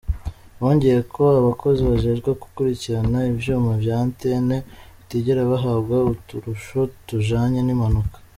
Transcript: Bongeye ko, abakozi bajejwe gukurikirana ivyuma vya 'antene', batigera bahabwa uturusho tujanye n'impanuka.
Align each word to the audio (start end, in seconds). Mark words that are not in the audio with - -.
Bongeye 0.59 0.99
ko, 1.15 1.23
abakozi 1.39 1.79
bajejwe 1.89 2.29
gukurikirana 2.41 3.17
ivyuma 3.31 3.71
vya 3.81 3.95
'antene', 3.99 4.59
batigera 4.97 5.41
bahabwa 5.51 5.95
uturusho 6.13 6.79
tujanye 7.07 7.59
n'impanuka. 7.63 8.15